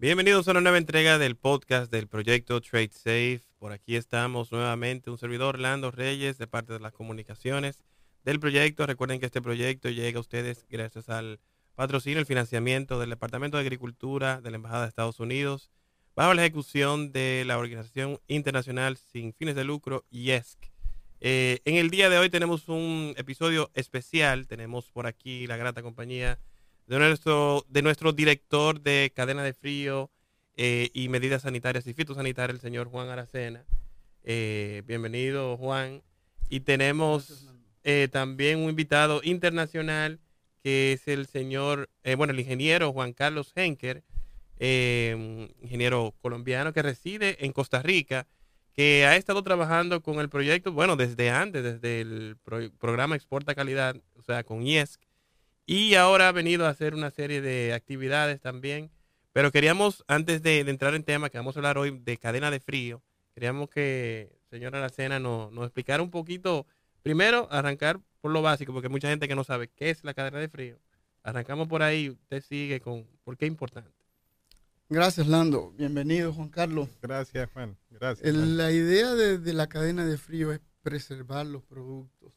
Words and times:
Bienvenidos 0.00 0.48
a 0.48 0.52
una 0.52 0.62
nueva 0.62 0.78
entrega 0.78 1.18
del 1.18 1.36
podcast 1.36 1.92
del 1.92 2.08
proyecto 2.08 2.62
Trade 2.62 2.88
Safe. 2.90 3.42
Por 3.58 3.72
aquí 3.72 3.96
estamos 3.96 4.50
nuevamente, 4.50 5.10
un 5.10 5.18
servidor 5.18 5.56
Orlando 5.56 5.90
Reyes 5.90 6.38
de 6.38 6.46
parte 6.46 6.72
de 6.72 6.80
las 6.80 6.94
comunicaciones 6.94 7.84
del 8.24 8.40
proyecto. 8.40 8.86
Recuerden 8.86 9.20
que 9.20 9.26
este 9.26 9.42
proyecto 9.42 9.90
llega 9.90 10.16
a 10.16 10.22
ustedes 10.22 10.64
gracias 10.70 11.10
al 11.10 11.38
patrocinio, 11.74 12.18
el 12.18 12.24
financiamiento 12.24 12.98
del 12.98 13.10
Departamento 13.10 13.58
de 13.58 13.64
Agricultura 13.64 14.40
de 14.40 14.50
la 14.50 14.56
Embajada 14.56 14.84
de 14.84 14.88
Estados 14.88 15.20
Unidos, 15.20 15.70
bajo 16.16 16.32
la 16.32 16.46
ejecución 16.46 17.12
de 17.12 17.44
la 17.46 17.58
Organización 17.58 18.20
Internacional 18.26 18.96
sin 18.96 19.34
fines 19.34 19.54
de 19.54 19.64
lucro, 19.64 20.06
IESC. 20.10 20.70
Eh, 21.20 21.60
en 21.66 21.74
el 21.74 21.90
día 21.90 22.08
de 22.08 22.16
hoy 22.16 22.30
tenemos 22.30 22.70
un 22.70 23.12
episodio 23.18 23.70
especial. 23.74 24.46
Tenemos 24.46 24.90
por 24.90 25.06
aquí 25.06 25.46
la 25.46 25.58
grata 25.58 25.82
compañía 25.82 26.38
de 26.90 26.98
nuestro, 26.98 27.64
de 27.68 27.82
nuestro 27.82 28.12
director 28.12 28.80
de 28.80 29.12
cadena 29.14 29.44
de 29.44 29.54
frío 29.54 30.10
eh, 30.56 30.90
y 30.92 31.08
medidas 31.08 31.42
sanitarias 31.42 31.86
y 31.86 31.94
fitosanitarias, 31.94 32.56
el 32.56 32.60
señor 32.60 32.88
Juan 32.88 33.08
Aracena. 33.08 33.64
Eh, 34.24 34.82
bienvenido, 34.88 35.56
Juan. 35.56 36.02
Y 36.48 36.60
tenemos 36.60 37.54
eh, 37.84 38.08
también 38.10 38.58
un 38.58 38.70
invitado 38.70 39.20
internacional 39.22 40.18
que 40.64 40.92
es 40.92 41.06
el 41.06 41.28
señor, 41.28 41.88
bueno, 42.16 42.32
el 42.32 42.40
ingeniero 42.40 42.92
Juan 42.92 43.12
Carlos 43.12 43.52
Henker, 43.54 44.02
ingeniero 44.58 46.12
colombiano 46.20 46.72
que 46.72 46.82
reside 46.82 47.46
en 47.46 47.52
Costa 47.52 47.82
Rica, 47.82 48.26
que 48.74 49.06
ha 49.06 49.14
estado 49.14 49.44
trabajando 49.44 50.02
con 50.02 50.18
el 50.18 50.28
proyecto, 50.28 50.72
bueno, 50.72 50.96
desde 50.96 51.30
antes, 51.30 51.62
desde 51.62 52.00
el 52.00 52.36
programa 52.78 53.14
Exporta 53.14 53.54
Calidad, 53.54 53.96
o 54.16 54.22
sea, 54.22 54.42
con 54.42 54.66
IESC 54.66 55.00
y 55.66 55.94
ahora 55.94 56.28
ha 56.28 56.32
venido 56.32 56.66
a 56.66 56.70
hacer 56.70 56.94
una 56.94 57.10
serie 57.10 57.40
de 57.40 57.72
actividades 57.72 58.40
también. 58.40 58.90
Pero 59.32 59.52
queríamos, 59.52 60.04
antes 60.08 60.42
de, 60.42 60.60
entrar 60.60 60.94
en 60.94 61.04
tema, 61.04 61.30
que 61.30 61.38
vamos 61.38 61.56
a 61.56 61.60
hablar 61.60 61.78
hoy 61.78 61.98
de 61.98 62.16
cadena 62.16 62.50
de 62.50 62.60
frío, 62.60 63.02
queríamos 63.34 63.70
que 63.70 64.36
señora 64.50 64.78
Aracena 64.78 65.20
nos, 65.20 65.52
nos 65.52 65.64
explicara 65.64 66.02
un 66.02 66.10
poquito, 66.10 66.66
primero 67.02 67.46
arrancar 67.52 68.00
por 68.20 68.32
lo 68.32 68.42
básico, 68.42 68.72
porque 68.72 68.88
hay 68.88 68.92
mucha 68.92 69.08
gente 69.08 69.28
que 69.28 69.36
no 69.36 69.44
sabe 69.44 69.68
qué 69.68 69.90
es 69.90 70.02
la 70.04 70.14
cadena 70.14 70.38
de 70.38 70.48
frío. 70.48 70.78
Arrancamos 71.22 71.68
por 71.68 71.82
ahí, 71.82 72.10
usted 72.10 72.42
sigue 72.42 72.80
con 72.80 73.06
por 73.24 73.36
qué 73.36 73.44
es 73.46 73.50
importante. 73.50 74.00
Gracias, 74.88 75.28
Lando. 75.28 75.72
Bienvenido, 75.78 76.32
Juan 76.32 76.48
Carlos. 76.48 76.88
Gracias, 77.00 77.48
Juan. 77.52 77.76
Gracias. 77.90 78.34
La 78.34 78.72
idea 78.72 79.14
de, 79.14 79.52
la 79.52 79.68
cadena 79.68 80.04
de 80.04 80.18
frío 80.18 80.52
es 80.52 80.60
preservar 80.82 81.46
los 81.46 81.62
productos. 81.62 82.32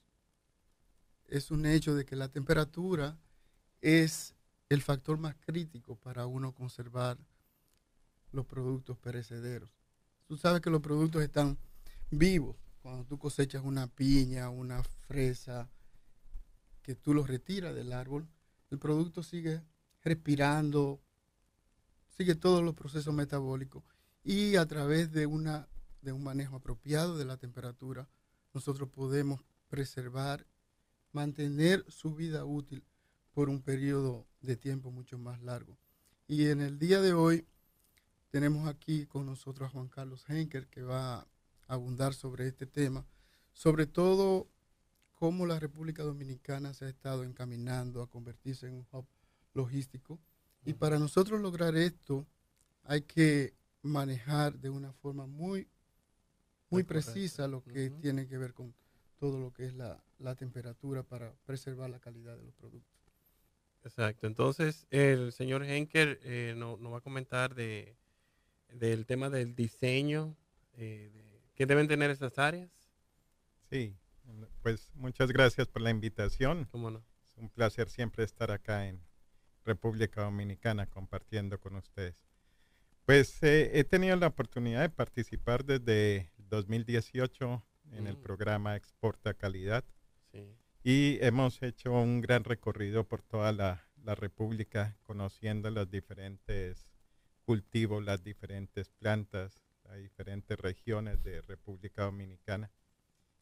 Es 1.27 1.51
un 1.51 1.65
hecho 1.65 1.95
de 1.95 2.05
que 2.05 2.15
la 2.15 2.29
temperatura 2.29 3.17
es 3.81 4.35
el 4.69 4.81
factor 4.81 5.17
más 5.17 5.35
crítico 5.35 5.95
para 5.95 6.25
uno 6.25 6.53
conservar 6.53 7.17
los 8.31 8.45
productos 8.45 8.97
perecederos. 8.97 9.69
Tú 10.27 10.37
sabes 10.37 10.61
que 10.61 10.69
los 10.69 10.81
productos 10.81 11.21
están 11.21 11.57
vivos. 12.09 12.55
Cuando 12.81 13.05
tú 13.05 13.17
cosechas 13.17 13.63
una 13.63 13.87
piña, 13.87 14.49
una 14.49 14.83
fresa, 14.83 15.69
que 16.81 16.95
tú 16.95 17.13
los 17.13 17.27
retiras 17.27 17.73
del 17.73 17.93
árbol, 17.93 18.27
el 18.69 18.77
producto 18.77 19.23
sigue 19.23 19.61
respirando, 20.01 21.01
sigue 22.17 22.35
todos 22.35 22.61
los 22.61 22.75
procesos 22.75 23.13
metabólicos 23.13 23.83
y 24.23 24.55
a 24.57 24.65
través 24.65 25.11
de, 25.11 25.25
una, 25.25 25.67
de 26.01 26.11
un 26.11 26.23
manejo 26.23 26.57
apropiado 26.57 27.17
de 27.17 27.25
la 27.25 27.37
temperatura, 27.37 28.07
nosotros 28.53 28.89
podemos 28.89 29.41
preservar, 29.69 30.45
mantener 31.13 31.85
su 31.87 32.13
vida 32.13 32.43
útil 32.43 32.83
por 33.33 33.49
un 33.49 33.61
periodo 33.61 34.27
de 34.41 34.57
tiempo 34.57 34.91
mucho 34.91 35.17
más 35.17 35.41
largo. 35.41 35.77
Y 36.27 36.47
en 36.47 36.61
el 36.61 36.77
día 36.77 37.01
de 37.01 37.13
hoy 37.13 37.47
tenemos 38.29 38.67
aquí 38.67 39.05
con 39.05 39.25
nosotros 39.25 39.69
a 39.69 39.71
Juan 39.71 39.87
Carlos 39.87 40.25
Henker 40.27 40.67
que 40.67 40.81
va 40.81 41.19
a 41.19 41.27
abundar 41.67 42.13
sobre 42.13 42.47
este 42.47 42.65
tema, 42.65 43.05
sobre 43.53 43.85
todo 43.85 44.49
cómo 45.13 45.45
la 45.45 45.59
República 45.59 46.03
Dominicana 46.03 46.73
se 46.73 46.85
ha 46.85 46.89
estado 46.89 47.23
encaminando 47.23 48.01
a 48.01 48.09
convertirse 48.09 48.67
en 48.67 48.73
un 48.73 48.87
hub 48.91 49.05
logístico. 49.53 50.19
Y 50.65 50.73
para 50.73 50.97
nosotros 50.97 51.41
lograr 51.41 51.75
esto 51.75 52.25
hay 52.83 53.01
que 53.03 53.53
manejar 53.81 54.59
de 54.59 54.69
una 54.69 54.93
forma 54.93 55.27
muy, 55.27 55.67
muy 56.69 56.83
precisa 56.83 57.47
lo 57.47 57.63
que 57.63 57.89
tiene 57.89 58.27
que 58.27 58.37
ver 58.37 58.53
con 58.53 58.73
todo 59.23 59.39
lo 59.39 59.53
que 59.53 59.63
es 59.63 59.73
la, 59.73 60.03
la 60.19 60.35
temperatura 60.35 61.01
para 61.01 61.33
preservar 61.45 61.89
la 61.89 62.01
calidad 62.01 62.35
de 62.35 62.43
los 62.43 62.53
productos. 62.55 62.99
Exacto. 63.85 64.27
Entonces, 64.27 64.85
el 64.89 65.31
señor 65.31 65.63
Henker 65.63 66.19
eh, 66.23 66.55
nos 66.57 66.77
va 66.91 66.97
a 66.97 66.99
comentar 66.99 67.55
de, 67.55 67.95
del 68.67 69.05
tema 69.05 69.29
del 69.29 69.55
diseño, 69.55 70.35
eh, 70.73 71.39
¿qué 71.55 71.65
deben 71.65 71.87
tener 71.87 72.11
estas 72.11 72.37
áreas? 72.37 72.69
Sí, 73.69 73.95
pues 74.61 74.91
muchas 74.93 75.31
gracias 75.31 75.69
por 75.69 75.81
la 75.83 75.89
invitación. 75.89 76.67
¿Cómo 76.69 76.91
no? 76.91 77.01
Es 77.23 77.37
un 77.37 77.47
placer 77.47 77.87
siempre 77.87 78.25
estar 78.25 78.51
acá 78.51 78.89
en 78.89 78.99
República 79.63 80.23
Dominicana 80.23 80.85
compartiendo 80.85 81.61
con 81.61 81.77
ustedes. 81.77 82.17
Pues 83.05 83.41
eh, 83.41 83.71
he 83.73 83.85
tenido 83.85 84.17
la 84.17 84.27
oportunidad 84.27 84.81
de 84.81 84.89
participar 84.89 85.63
desde 85.63 86.29
2018 86.39 87.63
en 87.95 88.07
el 88.07 88.17
mm. 88.17 88.21
programa 88.21 88.75
Exporta 88.75 89.33
Calidad. 89.33 89.83
Sí. 90.31 90.55
Y 90.85 91.17
hemos 91.21 91.63
hecho 91.63 91.93
un 91.93 92.19
gran 92.19 92.43
recorrido 92.43 93.07
por 93.07 93.21
toda 93.21 93.53
la, 93.53 93.87
República, 94.05 94.97
conociendo 95.03 95.71
los 95.71 95.89
diferentes 95.89 96.89
cultivos, 97.45 98.03
las 98.03 98.21
diferentes 98.21 98.89
plantas, 98.89 99.63
las 99.85 99.97
diferentes 99.97 100.59
regiones 100.59 101.23
de 101.23 101.41
República 101.41 102.03
Dominicana. 102.03 102.69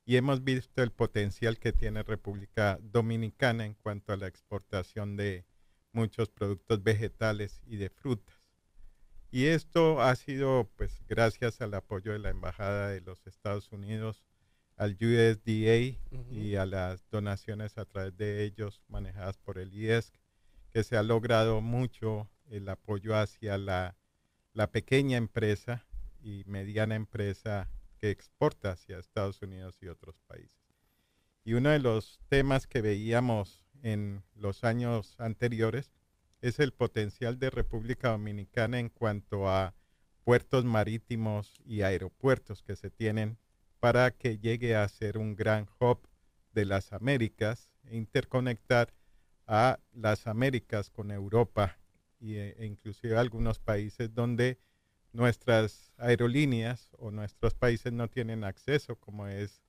Y 0.06 0.17
hemos 0.17 0.44
visto 0.44 0.83
el 0.83 0.91
potencial 0.91 1.57
que 1.57 1.73
tiene 1.73 2.03
República 2.03 2.78
Dominicana 2.79 3.66
en 3.66 3.73
cuanto 3.73 4.13
a 4.13 4.18
la 4.18 4.28
exportación 4.28 5.18
de 5.18 5.45
muchos 5.94 6.29
productos 6.29 6.83
vegetales 6.83 7.63
y 7.66 7.78
de 7.78 7.89
frutas. 7.89 8.51
Y 9.31 9.47
esto 9.47 10.00
ha 10.00 10.16
sido 10.16 10.69
pues 10.75 11.01
gracias 11.07 11.59
al 11.59 11.73
apoyo 11.73 12.12
de 12.12 12.19
la 12.19 12.29
Embajada 12.29 12.89
de 12.89 13.01
los 13.01 13.25
Estados 13.25 13.72
Unidos 13.72 14.23
al 14.78 14.98
USDA 15.00 15.98
y 16.32 16.56
a 16.56 16.66
las 16.66 17.08
donaciones 17.09 17.78
a 17.78 17.86
través 17.86 18.18
de 18.18 18.44
ellos 18.44 18.82
manejadas 18.88 19.38
por 19.38 19.58
el 19.59 19.74
IESC, 19.74 20.14
que 20.72 20.84
se 20.84 20.98
ha 20.98 21.04
logrado 21.04 21.62
mucho 21.62 22.30
el 22.50 22.68
apoyo 22.70 23.16
hacia 23.16 23.58
la, 23.58 23.96
pequeña 24.72 25.18
empresa 25.18 25.86
y 26.22 26.44
mediana 26.46 26.96
empresa 26.96 27.70
que 27.98 28.10
exporta 28.10 28.72
hacia 28.72 29.00
Estados 29.00 29.42
Unidos 29.42 29.78
y 29.81 29.88
otros 29.88 30.20
países. 30.28 30.58
Y 31.44 31.54
uno 31.54 31.70
de 31.70 31.80
los 31.80 32.20
temas 32.28 32.68
que 32.68 32.81
veíamos 32.81 33.64
en 33.84 34.24
los 34.36 34.64
años 34.64 35.16
anteriores 35.18 35.92
es 36.42 36.60
el 36.60 36.74
potencial 36.74 37.40
de 37.40 37.50
República 37.50 38.10
Dominicana 38.10 38.80
en 38.80 38.90
cuanto 38.90 39.50
a 39.50 39.76
puertos 40.24 40.66
marítimos 40.66 41.60
y 41.66 41.81
aeropuertos 41.81 42.62
que 42.62 42.76
se 42.76 42.90
tienen 42.92 43.38
para 43.81 44.12
que 44.12 44.38
llegue 44.38 44.75
a 44.75 44.88
ser 44.88 45.18
un 45.18 45.36
gran 45.36 45.68
hub 45.80 46.08
de 46.53 46.66
las 46.66 46.94
Américas 46.94 47.72
e 47.86 47.97
interconectar 47.97 48.94
a 49.47 49.80
las 49.92 50.28
Américas 50.28 50.92
con 50.92 51.09
Europa 51.09 51.80
e, 52.19 52.56
e 52.59 52.66
inclusive 52.68 53.18
algunos 53.18 53.58
países 53.58 54.14
donde 54.14 54.59
nuestras 55.14 55.92
aerolíneas 55.97 56.92
o 57.00 57.09
nuestros 57.09 57.56
países 57.56 57.92
no 57.92 58.07
tienen 58.07 58.44
acceso, 58.44 58.98
como 58.98 59.28
es 59.28 59.63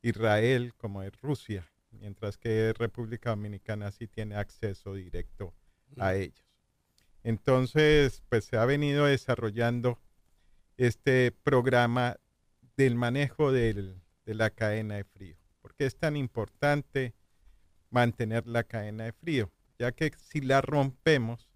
Israel, 0.00 0.72
como 0.76 1.02
es 1.02 1.20
Rusia, 1.20 1.68
mientras 1.90 2.38
que 2.38 2.72
República 2.72 3.30
Dominicana 3.30 3.90
sí 3.90 4.06
tiene 4.06 4.36
acceso 4.36 4.94
directo 4.94 5.54
a 5.98 6.14
ellos. 6.14 6.46
Entonces, 7.24 8.22
pues 8.28 8.44
se 8.44 8.58
ha 8.58 8.64
venido 8.64 9.06
desarrollando 9.06 10.00
este 10.76 11.32
programa 11.32 12.16
del 12.76 12.94
manejo 12.94 13.52
de 13.52 13.94
la 14.24 14.50
cadena 14.50 14.96
de 14.96 15.04
frío. 15.04 15.36
¿Por 15.60 15.74
qué 15.74 15.86
es 15.86 15.96
tan 15.96 16.16
importante 16.16 17.14
mantener 17.90 18.46
la 18.46 18.64
cadena 18.64 19.04
de 19.04 19.12
frío? 19.12 19.50
Ya 19.78 19.92
que 19.92 20.12
si 20.16 20.40
la 20.40 20.60
rompemos, 20.60 21.48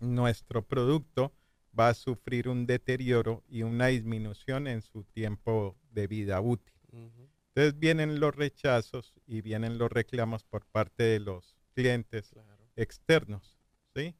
nuestro 0.00 0.66
producto 0.66 1.32
va 1.78 1.88
a 1.88 1.94
sufrir 1.94 2.48
un 2.48 2.66
deterioro 2.66 3.44
y 3.48 3.62
una 3.62 3.88
disminución 3.88 4.66
en 4.66 4.82
su 4.82 5.04
tiempo 5.04 5.76
de 5.90 6.06
vida 6.06 6.40
útil. 6.40 6.74
Entonces 6.92 7.78
vienen 7.78 8.20
los 8.20 8.34
rechazos 8.34 9.14
y 9.26 9.40
vienen 9.42 9.78
los 9.78 9.90
reclamos 9.90 10.44
por 10.44 10.64
parte 10.66 11.02
de 11.04 11.20
los 11.20 11.56
clientes 11.74 12.34
externos, 12.76 13.58
¿sí? 13.94 14.14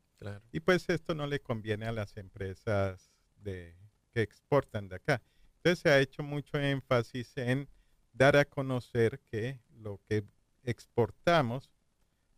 Y 0.53 0.61
pues 0.61 0.89
esto 0.89 1.15
no 1.15 1.27
le 1.27 1.41
conviene 1.41 1.87
a 1.87 1.93
las 1.93 2.17
empresas 2.17 3.11
de, 3.37 3.75
que 4.13 4.23
exportan 4.23 4.89
de 4.89 4.97
acá. 4.97 5.23
Entonces 5.63 5.81
se 5.81 5.91
ha 5.91 6.01
hecho 6.01 6.23
mucho 6.23 6.59
énfasis 6.59 7.37
en 7.37 7.69
dar 8.15 8.35
a 8.35 8.47
conocer 8.47 9.21
que 9.31 9.61
lo 9.77 10.01
que 10.09 10.25
exportamos 10.63 11.71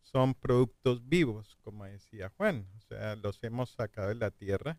son 0.01 0.33
productos 0.33 1.07
vivos, 1.07 1.57
como 1.61 1.85
decía 1.85 2.33
Juan. 2.35 2.67
O 2.75 2.81
sea, 2.81 3.15
los 3.15 3.41
hemos 3.45 3.69
sacado 3.69 4.09
de 4.09 4.15
la 4.15 4.29
tierra 4.29 4.77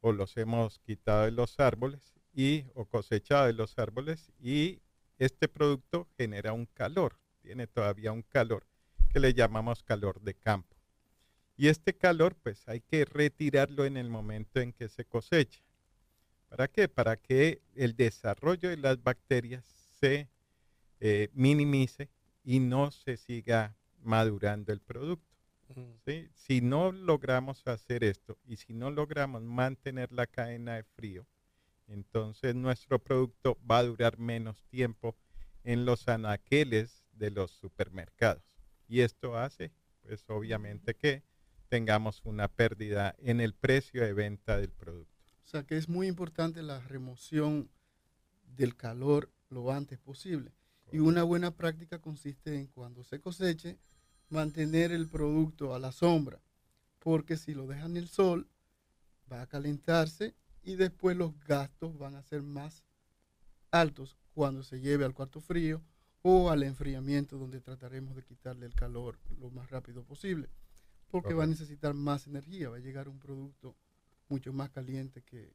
o 0.00 0.12
los 0.12 0.38
hemos 0.38 0.78
quitado 0.78 1.26
de 1.26 1.32
los 1.32 1.60
árboles 1.60 2.14
y 2.32 2.64
o 2.72 2.86
cosechado 2.86 3.46
de 3.46 3.52
los 3.52 3.78
árboles 3.78 4.32
y 4.40 4.80
este 5.18 5.46
producto 5.46 6.08
genera 6.16 6.54
un 6.54 6.64
calor, 6.64 7.18
tiene 7.42 7.66
todavía 7.66 8.12
un 8.12 8.22
calor 8.22 8.66
que 9.10 9.20
le 9.20 9.34
llamamos 9.34 9.82
calor 9.82 10.22
de 10.22 10.32
campo. 10.32 10.74
Y 11.54 11.68
este 11.68 11.94
calor 11.94 12.34
pues 12.34 12.66
hay 12.66 12.80
que 12.80 13.04
retirarlo 13.04 13.84
en 13.84 13.98
el 13.98 14.08
momento 14.08 14.58
en 14.58 14.72
que 14.72 14.88
se 14.88 15.04
cosecha. 15.04 15.67
¿Para 16.48 16.68
qué? 16.68 16.88
Para 16.88 17.16
que 17.16 17.60
el 17.74 17.94
desarrollo 17.94 18.70
de 18.70 18.76
las 18.76 19.02
bacterias 19.02 19.64
se 20.00 20.28
eh, 21.00 21.28
minimice 21.32 22.08
y 22.42 22.60
no 22.60 22.90
se 22.90 23.16
siga 23.16 23.76
madurando 24.02 24.72
el 24.72 24.80
producto. 24.80 25.26
Si 26.34 26.62
no 26.62 26.92
logramos 26.92 27.66
hacer 27.66 28.02
esto 28.02 28.38
y 28.46 28.56
si 28.56 28.72
no 28.72 28.90
logramos 28.90 29.42
mantener 29.42 30.10
la 30.12 30.26
cadena 30.26 30.76
de 30.76 30.82
frío, 30.82 31.26
entonces 31.86 32.54
nuestro 32.54 32.98
producto 32.98 33.58
va 33.70 33.78
a 33.78 33.84
durar 33.84 34.18
menos 34.18 34.64
tiempo 34.64 35.14
en 35.64 35.84
los 35.84 36.08
anaqueles 36.08 37.04
de 37.12 37.30
los 37.30 37.50
supermercados. 37.50 38.42
Y 38.88 39.00
esto 39.00 39.36
hace, 39.36 39.70
pues 40.02 40.24
obviamente 40.28 40.94
que 40.94 41.22
tengamos 41.68 42.22
una 42.24 42.48
pérdida 42.48 43.14
en 43.18 43.40
el 43.42 43.52
precio 43.52 44.02
de 44.02 44.14
venta 44.14 44.56
del 44.56 44.70
producto. 44.70 45.17
O 45.48 45.50
sea 45.50 45.62
que 45.62 45.78
es 45.78 45.88
muy 45.88 46.08
importante 46.08 46.62
la 46.62 46.78
remoción 46.78 47.70
del 48.54 48.76
calor 48.76 49.32
lo 49.48 49.72
antes 49.72 49.98
posible. 49.98 50.52
Y 50.92 50.98
una 50.98 51.22
buena 51.22 51.56
práctica 51.56 52.02
consiste 52.02 52.58
en 52.58 52.66
cuando 52.66 53.02
se 53.02 53.18
coseche, 53.18 53.78
mantener 54.28 54.92
el 54.92 55.08
producto 55.08 55.74
a 55.74 55.78
la 55.78 55.90
sombra, 55.90 56.38
porque 56.98 57.38
si 57.38 57.54
lo 57.54 57.66
dejan 57.66 57.92
en 57.92 57.96
el 57.96 58.08
sol, 58.08 58.46
va 59.32 59.40
a 59.40 59.46
calentarse 59.46 60.34
y 60.62 60.76
después 60.76 61.16
los 61.16 61.32
gastos 61.46 61.96
van 61.96 62.16
a 62.16 62.22
ser 62.22 62.42
más 62.42 62.84
altos 63.70 64.18
cuando 64.34 64.62
se 64.62 64.82
lleve 64.82 65.06
al 65.06 65.14
cuarto 65.14 65.40
frío 65.40 65.82
o 66.20 66.50
al 66.50 66.62
enfriamiento 66.62 67.38
donde 67.38 67.62
trataremos 67.62 68.14
de 68.16 68.22
quitarle 68.22 68.66
el 68.66 68.74
calor 68.74 69.18
lo 69.40 69.48
más 69.48 69.70
rápido 69.70 70.04
posible, 70.04 70.50
porque 71.10 71.32
va 71.32 71.44
a 71.44 71.46
necesitar 71.46 71.94
más 71.94 72.26
energía, 72.26 72.68
va 72.68 72.76
a 72.76 72.80
llegar 72.80 73.08
un 73.08 73.18
producto 73.18 73.78
mucho 74.28 74.52
más 74.52 74.70
caliente 74.70 75.22
que 75.22 75.52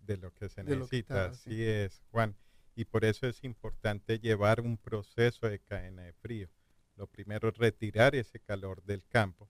de 0.00 0.16
lo 0.16 0.32
que 0.32 0.48
se 0.48 0.64
necesita. 0.64 1.26
así 1.26 1.62
es, 1.62 2.02
Juan. 2.10 2.36
Y 2.74 2.84
por 2.84 3.04
eso 3.04 3.26
es 3.26 3.44
importante 3.44 4.18
llevar 4.18 4.60
un 4.60 4.78
proceso 4.78 5.48
de 5.48 5.58
cadena 5.58 6.02
de 6.02 6.12
frío. 6.14 6.48
Lo 6.96 7.06
primero 7.06 7.48
es 7.48 7.56
retirar 7.58 8.14
ese 8.14 8.40
calor 8.40 8.82
del 8.84 9.04
campo, 9.06 9.48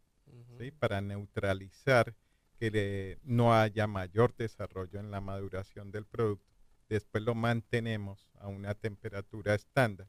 ¿sí? 0.58 0.70
Para 0.70 1.00
neutralizar 1.00 2.14
que 2.58 3.19
no 3.22 3.54
haya 3.54 3.87
mayor 3.87 4.34
desarrollo 4.37 5.00
en 5.00 5.10
la 5.10 5.20
maduración 5.20 5.90
del 5.90 6.04
producto. 6.04 6.46
Después 6.88 7.25
lo 7.25 7.34
mantenemos 7.34 8.28
a 8.34 8.48
una 8.48 8.75
temperatura 8.75 9.54
estándar. 9.54 10.08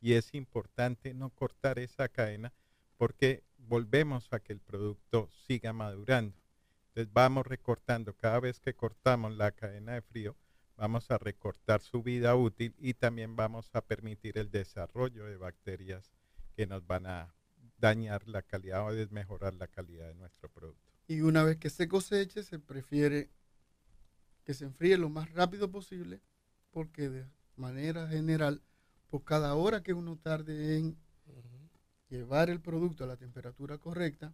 Y 0.00 0.14
es 0.14 0.34
importante 0.34 1.14
no 1.14 1.30
cortar 1.30 1.78
esa 1.78 2.08
cadena 2.08 2.52
porque 2.96 3.44
volvemos 3.58 4.32
a 4.32 4.40
que 4.40 4.52
el 4.52 4.60
producto 4.60 5.28
siga 5.46 5.72
madurando. 5.72 6.36
Entonces 6.94 7.12
vamos 7.12 7.44
recortando, 7.44 8.14
cada 8.16 8.38
vez 8.38 8.60
que 8.60 8.74
cortamos 8.74 9.36
la 9.36 9.50
cadena 9.50 9.94
de 9.94 10.02
frío, 10.02 10.36
vamos 10.76 11.10
a 11.10 11.18
recortar 11.18 11.80
su 11.80 12.04
vida 12.04 12.36
útil 12.36 12.72
y 12.78 12.94
también 12.94 13.34
vamos 13.34 13.68
a 13.72 13.80
permitir 13.80 14.38
el 14.38 14.52
desarrollo 14.52 15.24
de 15.24 15.36
bacterias 15.36 16.12
que 16.54 16.68
nos 16.68 16.86
van 16.86 17.06
a 17.06 17.34
dañar 17.78 18.28
la 18.28 18.42
calidad 18.42 18.86
o 18.86 18.92
desmejorar 18.92 19.54
la 19.54 19.66
calidad 19.66 20.06
de 20.06 20.14
nuestro 20.14 20.48
producto. 20.48 20.92
Y 21.08 21.22
una 21.22 21.42
vez 21.42 21.56
que 21.56 21.68
se 21.68 21.88
coseche, 21.88 22.44
se 22.44 22.60
prefiere 22.60 23.28
que 24.44 24.54
se 24.54 24.64
enfríe 24.64 24.96
lo 24.96 25.08
más 25.08 25.32
rápido 25.32 25.72
posible, 25.72 26.20
porque 26.70 27.08
de 27.08 27.26
manera 27.56 28.06
general, 28.06 28.62
por 29.08 29.24
cada 29.24 29.56
hora 29.56 29.82
que 29.82 29.94
uno 29.94 30.16
tarde 30.16 30.78
en 30.78 30.96
llevar 32.08 32.50
el 32.50 32.60
producto 32.60 33.02
a 33.02 33.08
la 33.08 33.16
temperatura 33.16 33.78
correcta, 33.78 34.32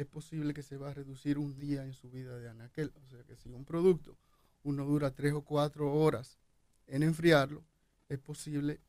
es 0.00 0.06
posible 0.06 0.54
que 0.54 0.62
se 0.62 0.78
va 0.78 0.90
a 0.90 0.94
reducir 0.94 1.36
un 1.36 1.58
día 1.58 1.84
en 1.84 1.92
su 1.92 2.10
vida 2.10 2.38
de 2.38 2.48
anaquel. 2.48 2.90
O 3.04 3.06
sea 3.06 3.22
que 3.24 3.36
si 3.36 3.50
un 3.50 3.66
producto 3.66 4.16
uno 4.62 4.84
dura 4.84 5.10
tres 5.10 5.34
o 5.34 5.42
cuatro 5.42 5.92
horas 5.92 6.38
en 6.86 7.02
enfriarlo, 7.02 7.62
es 8.08 8.18
posible 8.18 8.80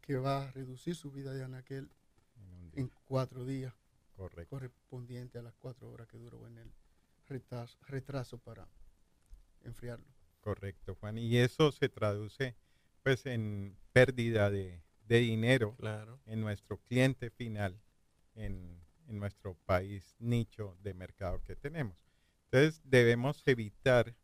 que 0.00 0.16
va 0.16 0.44
a 0.44 0.50
reducir 0.52 0.94
su 0.94 1.10
vida 1.10 1.32
de 1.32 1.42
anaquel 1.42 1.90
en, 2.74 2.90
cuatro 3.04 3.44
días. 3.44 3.74
Correspondiente 4.48 5.38
a 5.38 5.42
las 5.42 5.54
cuatro 5.56 5.90
horas 5.90 6.06
que 6.06 6.18
duró 6.18 6.46
en 6.46 6.58
el 6.58 6.72
retraso, 7.26 8.38
para 8.38 8.68
enfriarlo. 9.62 10.06
Correcto, 10.40 10.94
Juan. 10.96 11.18
Y 11.18 11.38
eso 11.38 11.72
se 11.72 11.88
traduce 11.88 12.54
pues 13.02 13.26
en 13.26 13.76
pérdida 13.92 14.50
de, 14.50 14.82
dinero 15.08 15.76
en 16.26 16.40
nuestro 16.40 16.78
cliente 16.78 17.30
final, 17.30 17.80
en, 18.34 18.80
en, 19.10 19.18
nuestro 19.18 19.54
país 19.66 20.16
nicho 20.18 20.76
de 20.82 20.94
mercado 20.94 21.42
que 21.42 21.56
tenemos. 21.56 21.96
Entonces 22.44 22.80
debemos 22.84 23.42
evitar 23.46 24.14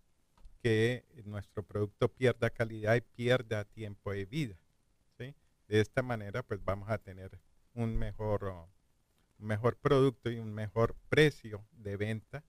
que 0.62 1.04
nuestro 1.24 1.62
producto 1.62 2.08
pierda 2.08 2.50
calidad 2.50 2.96
y 2.96 3.00
pierda 3.00 3.64
tiempo 3.64 4.12
de 4.12 4.26
vida. 4.26 4.56
De 5.68 5.80
esta 5.80 6.00
manera, 6.00 6.44
pues 6.44 6.64
vamos 6.64 6.88
a 6.90 6.98
tener 6.98 7.40
un 7.74 7.96
mejor, 7.96 8.44
un 9.38 9.46
mejor 9.46 9.76
producto 9.76 10.30
y 10.30 10.38
un 10.38 10.54
mejor 10.54 10.94
precio 11.08 11.66
de 11.72 11.96
venta 11.96 12.44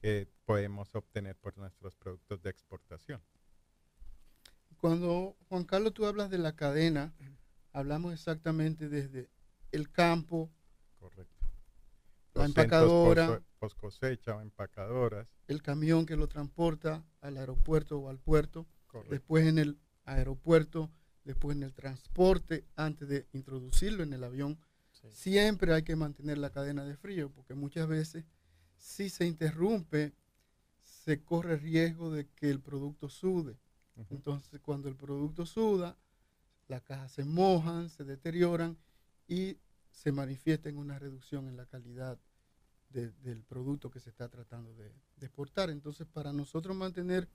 que 0.00 0.28
podemos 0.46 0.94
obtener 0.94 1.36
por 1.36 1.58
nuestros 1.58 1.94
productos 1.94 2.42
de 2.42 2.48
exportación. 2.48 3.22
Cuando, 4.78 5.36
Juan 5.48 5.64
Carlos, 5.64 5.92
tú 5.92 6.06
hablas 6.06 6.30
de 6.30 6.38
la 6.38 6.56
cadena, 6.56 7.14
hablamos 7.72 8.14
exactamente 8.14 8.88
desde 8.88 9.28
el 9.70 9.90
campo, 9.90 10.50
Correcto. 10.98 11.33
La 12.34 12.44
empacadora, 12.44 13.42
post 13.58 13.78
cosecha 13.78 14.36
o 14.36 14.40
empacadoras, 14.40 15.28
el 15.46 15.62
camión 15.62 16.06
que 16.06 16.16
lo 16.16 16.28
transporta 16.28 17.04
al 17.20 17.36
aeropuerto 17.36 17.98
o 17.98 18.08
al 18.08 18.18
puerto, 18.18 18.66
después 19.08 19.46
en 19.46 19.58
el 19.58 19.78
aeropuerto 20.04 20.90
después 21.24 21.56
en 21.56 21.62
el 21.62 21.72
transporte, 21.72 22.64
antes 22.76 23.08
de 23.08 23.26
introducirlo 23.32 24.02
en 24.02 24.12
el 24.12 24.24
avión, 24.24 24.58
siempre 25.10 25.72
hay 25.74 25.82
que 25.82 25.96
mantener 25.96 26.38
la 26.38 26.50
cadena 26.50 26.84
de 26.84 26.96
frío, 26.96 27.30
porque 27.30 27.54
muchas 27.54 27.88
veces 27.88 28.24
si 28.76 29.08
se 29.08 29.26
interrumpe, 29.26 30.12
se 30.82 31.22
corre 31.22 31.56
riesgo 31.56 32.10
de 32.10 32.28
que 32.28 32.50
el 32.50 32.60
producto 32.60 33.08
sude. 33.08 33.58
Entonces, 34.10 34.60
cuando 34.60 34.88
el 34.88 34.96
producto 34.96 35.46
suda, 35.46 35.96
las 36.68 36.82
cajas 36.82 37.12
se 37.12 37.24
mojan, 37.24 37.88
se 37.88 38.04
deterioran 38.04 38.76
y 39.28 39.58
se 39.94 40.12
manifiesta 40.12 40.68
en 40.68 40.76
una 40.76 40.98
reducción 40.98 41.48
en 41.48 41.56
la 41.56 41.66
calidad 41.66 42.18
del 42.90 43.42
producto 43.42 43.90
que 43.90 43.98
se 43.98 44.10
está 44.10 44.28
tratando 44.28 44.72
de, 44.74 44.92
de 45.16 45.26
exportar. 45.26 45.70
Entonces, 45.70 46.06
para 46.06 46.32
nosotros 46.32 46.76
mantener 46.76 47.28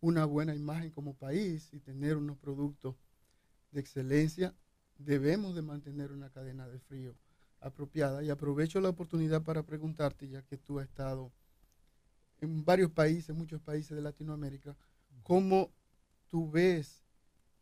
una 0.00 0.24
buena 0.24 0.54
imagen 0.54 0.90
como 0.90 1.14
país 1.14 1.72
y 1.72 1.78
tener 1.78 2.16
unos 2.16 2.38
productos 2.38 2.96
de 3.70 3.80
excelencia, 3.80 4.54
debemos 4.98 5.54
de 5.54 5.62
mantener 5.62 6.10
una 6.10 6.30
cadena 6.30 6.66
de 6.66 6.80
frío 6.80 7.14
apropiada. 7.60 8.22
Y 8.24 8.30
aprovecho 8.30 8.80
la 8.80 8.88
oportunidad 8.88 9.42
para 9.42 9.62
preguntarte, 9.62 10.28
ya 10.28 10.42
que 10.42 10.56
tú 10.56 10.80
has 10.80 10.88
estado 10.88 11.32
en 12.40 12.64
varios 12.64 12.90
países, 12.90 13.36
muchos 13.36 13.60
países 13.60 13.94
de 13.94 14.02
Latinoamérica, 14.02 14.76
¿cómo 15.22 15.70
tú 16.28 16.50
ves 16.50 17.04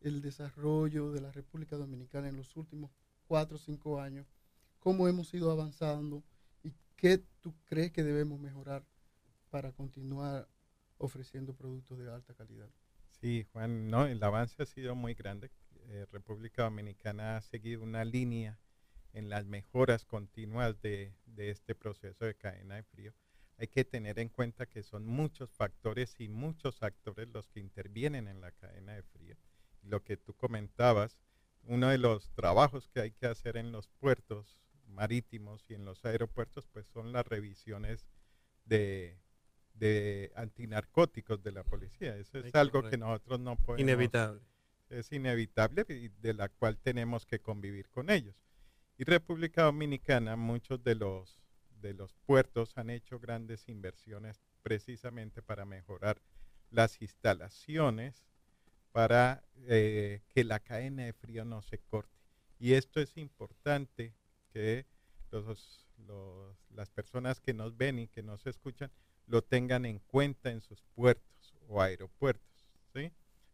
el 0.01 0.23
desarrollo 0.23 1.11
de 1.11 1.21
la 1.21 1.33
República 1.33 1.77
Dominicana 1.77 2.29
en 2.29 2.37
los 2.37 2.57
últimos 2.57 2.91
cuatro 3.29 3.57
o 3.57 3.61
cinco 3.61 4.01
años? 4.01 4.27
¿Cómo 4.81 5.07
hemos 5.07 5.33
ido 5.35 5.51
avanzando? 5.53 6.25
¿Y 6.65 6.73
qué 6.97 7.19
tú 7.41 7.55
crees 7.67 7.93
que 7.93 8.03
debemos 8.03 8.41
mejorar 8.41 8.85
para 9.51 9.73
continuar 9.73 10.49
ofreciendo 10.97 11.55
productos 11.55 11.99
de 11.99 12.11
alta 12.11 12.35
calidad? 12.35 12.71
Sí, 13.21 13.47
Juan, 13.53 13.89
no, 13.89 14.07
el 14.07 14.23
avance 14.23 14.63
ha 14.63 14.67
sido 14.67 14.95
muy 14.95 15.15
grande. 15.15 15.51
Eh, 15.89 16.07
República 16.11 16.65
Dominicana 16.65 17.37
ha 17.37 17.41
seguido 17.41 17.83
una 17.83 18.05
línea 18.05 18.59
en 19.13 19.29
las 19.29 19.47
mejoras 19.47 20.05
continuas 20.05 20.81
de, 20.83 21.15
este 21.37 21.75
proceso 21.75 22.25
de 22.25 22.35
cadena 22.35 22.77
de 22.77 22.83
frío. 22.85 23.15
Hay 23.57 23.69
que 23.69 23.85
tener 23.85 24.19
en 24.19 24.29
cuenta 24.29 24.67
que 24.67 24.83
son 24.83 25.05
muchos 25.07 25.51
factores 25.51 26.21
y 26.21 26.29
muchos 26.29 26.83
actores 26.83 27.29
los 27.29 27.49
que 27.49 27.61
intervienen 27.61 28.29
en 28.29 28.41
la 28.41 28.53
cadena 28.53 28.93
de 28.93 29.03
frío. 29.03 29.37
Lo 29.83 30.05
que 30.05 30.17
tú 30.17 30.35
comentabas, 30.35 31.19
uno 31.69 31.89
de 31.89 31.99
los 31.99 32.31
trabajos 32.31 32.89
que 32.89 33.01
hay 33.01 33.13
que 33.13 33.27
hacer 33.27 33.57
en 33.57 33.73
los 33.73 33.89
puertos 34.01 34.61
marítimos 34.89 35.65
y 35.69 35.75
en 35.75 35.85
los 35.85 36.05
aeropuertos, 36.05 36.67
pues 36.73 36.87
son 36.87 37.13
las 37.13 37.27
revisiones 37.27 38.07
de, 38.65 39.21
de 39.75 40.33
antinarcóticos 40.35 41.43
de 41.43 41.53
la 41.53 41.63
policía. 41.63 42.17
Eso 42.17 42.39
es 42.39 42.55
algo 42.55 42.89
que 42.89 42.99
nosotros 42.99 43.39
no 43.41 43.57
podemos... 43.57 43.81
Inevitable 43.81 44.41
es 44.91 45.13
inevitable 45.13 45.85
y 45.89 46.09
de 46.09 46.35
la 46.35 46.49
cual 46.49 46.79
tenemos 46.79 47.27
que 47.27 47.41
convivir 47.41 47.89
con 47.91 48.11
ellos. 48.11 48.35
Y 48.97 49.05
República 49.05 49.65
Dominicana, 49.65 50.37
muchos 50.37 50.83
de 50.83 50.95
los, 50.95 51.39
de 51.81 51.95
los 51.95 52.15
puertos 52.27 52.77
han 52.77 52.91
hecho 52.91 53.21
grandes 53.21 53.69
inversiones 53.69 54.41
precisamente 54.63 55.43
para 55.43 55.65
mejorar 55.65 56.21
las 56.71 57.01
instalaciones 57.01 58.25
para 58.99 59.45
eh, 59.69 60.23
que 60.28 60.43
la 60.43 60.59
cadena 60.59 61.05
de 61.05 61.12
frío 61.12 61.45
no 61.45 61.62
se 61.62 61.78
corte. 61.78 62.19
Y 62.59 62.73
esto 62.73 63.00
es 63.00 63.17
importante 63.17 64.12
que 64.52 64.87
los, 65.31 65.87
las 66.75 66.90
personas 66.90 67.38
que 67.38 67.55
nos 67.55 67.76
ven 67.76 68.00
y 68.00 68.09
que 68.09 68.25
nos 68.25 68.45
escuchan 68.49 68.90
lo 69.28 69.40
tengan 69.40 69.87
en 69.87 70.00
cuenta 70.00 70.50
en 70.50 70.61
sus 70.61 70.83
puertos 70.97 71.55
o 71.69 71.81
aeropuertos, 71.81 72.67
¿sí? 72.93 73.12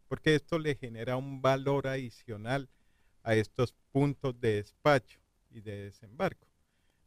Porque 0.09 0.35
esto 0.35 0.59
le 0.59 0.77
genera 0.77 1.19
un 1.19 1.43
valor 1.43 1.89
adicional 1.89 2.71
a 3.23 3.35
estos 3.35 3.75
puntos 3.93 4.41
de 4.41 4.55
despacho 4.55 5.21
y 5.51 5.61
de 5.61 5.77
desembarco. 5.77 6.49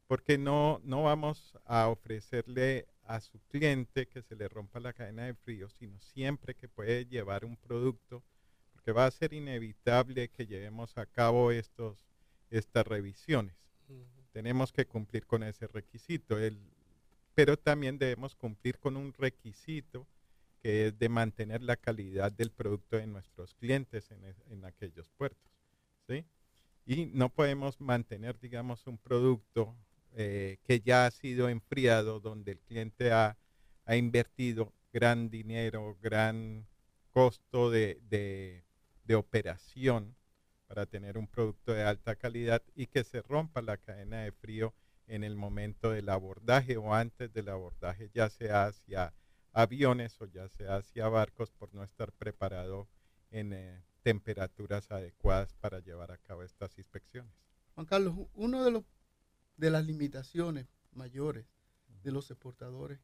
Porque 0.05 0.37
no, 0.37 0.79
no 0.83 1.01
vamos 1.01 1.57
a 1.65 1.87
ofrecerle 1.87 2.87
a 3.07 3.21
su 3.21 3.39
cliente 3.47 4.07
que 4.07 4.21
se 4.21 4.35
le 4.35 4.47
rompa 4.47 4.79
la 4.79 4.93
cadena 4.93 5.25
de 5.25 5.33
frío, 5.33 5.69
sino 5.69 5.99
siempre 5.99 6.55
que 6.55 6.67
puede 6.67 7.05
llevar 7.05 7.45
un 7.45 7.57
producto, 7.57 8.23
porque 8.71 8.91
va 8.91 9.05
a 9.05 9.11
ser 9.11 9.33
inevitable 9.33 10.29
que 10.29 10.45
llevemos 10.45 10.97
a 10.97 11.05
cabo 11.05 11.51
estos, 11.51 12.05
estas 12.49 12.85
revisiones. 12.85 13.55
Tenemos 14.31 14.71
que 14.71 14.85
cumplir 14.85 15.25
con 15.25 15.43
ese 15.43 15.67
requisito, 15.67 16.37
el, 16.37 16.59
pero 17.33 17.57
también 17.57 17.97
debemos 17.97 18.35
cumplir 18.35 18.77
con 18.77 18.97
un 18.97 19.13
requisito 19.13 20.07
que 20.59 20.87
es 20.87 20.99
de 20.99 21.09
mantener 21.09 21.61
la 21.63 21.77
calidad 21.77 22.31
del 22.31 22.51
producto 22.51 22.97
de 22.97 23.07
nuestros 23.07 23.53
clientes 23.55 24.11
en, 24.11 24.35
en 24.49 24.65
aquellos 24.65 25.09
puertos. 25.11 25.51
¿sí? 26.07 26.25
Y 26.85 27.05
no 27.07 27.29
podemos 27.29 27.79
mantener, 27.79 28.39
digamos, 28.39 28.87
un 28.87 28.97
producto 28.97 29.75
eh, 30.19 30.57
que 30.63 30.79
ya 30.79 31.05
ha 31.05 31.11
sido 31.11 31.47
enfriado, 31.47 32.19
donde 32.19 32.53
el 32.53 32.59
cliente 32.61 33.11
ha, 33.11 33.37
invertido 33.87 34.73
gran 34.91 35.29
dinero, 35.29 35.95
gran 36.01 36.65
costo 37.11 37.69
de, 37.69 38.01
de, 38.09 39.15
operación 39.15 40.15
para 40.65 40.87
tener 40.87 41.19
un 41.19 41.27
producto 41.27 41.71
de 41.71 41.83
alta 41.83 42.15
calidad 42.15 42.63
y 42.73 42.87
que 42.87 43.03
se 43.03 43.21
rompa 43.21 43.61
la 43.61 43.77
cadena 43.77 44.23
de 44.23 44.31
frío 44.31 44.73
en 45.05 45.23
el 45.23 45.35
momento 45.35 45.91
del 45.91 46.09
abordaje 46.09 46.77
o 46.77 46.95
antes 46.95 47.31
del 47.31 47.49
abordaje, 47.49 48.09
ya 48.11 48.31
sea 48.31 48.65
hacia 48.65 49.13
aviones 49.53 50.19
o 50.19 50.25
ya 50.25 50.49
sea 50.49 50.77
hacia 50.77 51.07
barcos 51.09 51.51
por 51.51 51.75
no 51.75 51.83
estar 51.83 52.11
preparado 52.11 52.89
en 53.29 53.53
eh, 53.53 53.83
temperaturas 54.01 54.89
adecuadas 54.89 55.53
para 55.53 55.79
llevar 55.79 56.11
a 56.11 56.17
cabo 56.17 56.41
estas 56.41 56.75
inspecciones. 56.79 57.31
Juan 57.75 57.85
Carlos, 57.85 58.15
uno 58.33 58.65
de 58.65 58.71
los 58.71 58.83
de 59.57 59.69
las 59.69 59.85
limitaciones 59.85 60.67
mayores 60.91 61.45
de 62.03 62.11
los 62.11 62.31
exportadores 62.31 62.99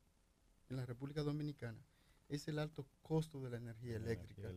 en 0.70 0.78
la 0.78 0.86
República 0.86 1.24
Dominicana 1.24 1.84
es 2.30 2.48
el 2.48 2.60
alto 2.60 2.88
costo 3.02 3.42
de 3.42 3.50
la 3.50 3.58
energía, 3.58 3.98
eléctrica. 3.98 4.50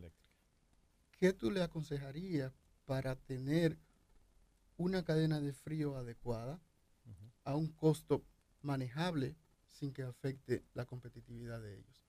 ¿Qué 1.17 1.33
tú 1.33 1.51
le 1.51 1.61
aconsejarías 1.61 2.53
para 2.85 3.15
tener 3.15 3.77
una 4.77 5.03
cadena 5.03 5.41
de 5.41 5.53
frío 5.53 5.95
adecuada 5.95 6.61
a 7.43 7.55
un 7.55 7.67
costo 7.67 8.23
manejable 8.61 9.35
sin 9.67 9.93
que 9.93 10.03
afecte 10.03 10.63
la 10.73 10.85
competitividad 10.85 11.61
de 11.61 11.75
ellos? 11.75 12.03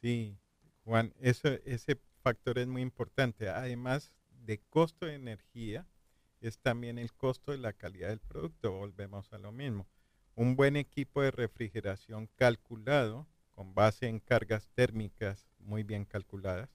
Sí, 0.00 0.38
Juan, 0.84 1.14
eso, 1.20 1.48
ese 1.64 2.00
factor 2.22 2.58
es 2.58 2.66
muy 2.66 2.82
importante. 2.82 3.48
Además 3.48 4.12
de 4.30 4.60
costo 4.70 5.06
de 5.06 5.14
energía, 5.14 5.86
es 6.40 6.58
también 6.58 6.98
el 6.98 7.12
costo 7.12 7.52
de 7.52 7.58
la 7.58 7.72
calidad 7.72 8.08
del 8.08 8.20
producto. 8.20 8.72
Volvemos 8.72 9.32
a 9.32 9.38
lo 9.38 9.52
mismo. 9.52 9.86
Un 10.34 10.56
buen 10.56 10.76
equipo 10.76 11.22
de 11.22 11.30
refrigeración 11.30 12.28
calculado, 12.36 13.26
con 13.50 13.74
base 13.74 14.06
en 14.06 14.20
cargas 14.20 14.68
térmicas 14.74 15.48
muy 15.58 15.82
bien 15.82 16.04
calculadas, 16.04 16.70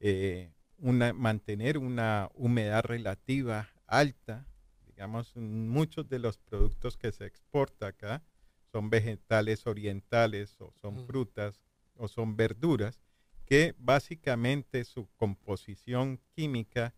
eh, 0.00 0.52
mantener 0.78 1.78
una 1.78 2.28
humedad 2.34 2.84
relativa 2.84 3.70
alta, 3.86 4.46
digamos, 4.86 5.34
muchos 5.36 6.08
de 6.08 6.18
los 6.18 6.38
productos 6.38 6.96
que 6.96 7.10
se 7.10 7.26
exporta 7.26 7.88
acá 7.88 8.22
son 8.70 8.90
vegetales 8.90 9.66
orientales 9.66 10.60
o 10.60 10.72
son 10.72 11.06
frutas 11.06 11.62
o 11.94 12.08
son 12.08 12.36
verduras, 12.36 13.00
que 13.46 13.74
básicamente 13.78 14.84
su 14.84 15.08
composición 15.16 16.20
química 16.34 16.92